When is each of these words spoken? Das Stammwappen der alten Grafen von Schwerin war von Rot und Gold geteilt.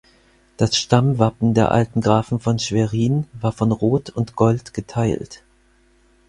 Das 0.57 0.77
Stammwappen 0.77 1.53
der 1.53 1.69
alten 1.71 2.01
Grafen 2.01 2.39
von 2.39 2.57
Schwerin 2.57 3.27
war 3.39 3.51
von 3.51 3.71
Rot 3.71 4.09
und 4.09 4.35
Gold 4.35 4.73
geteilt. 4.73 5.43